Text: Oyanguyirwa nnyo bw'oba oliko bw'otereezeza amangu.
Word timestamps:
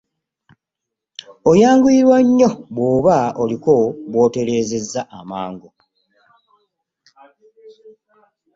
Oyanguyirwa 1.49 2.17
nnyo 2.25 2.49
bw'oba 2.73 3.17
oliko 3.41 3.73
bw'otereezeza 4.11 5.01
amangu. 5.17 5.69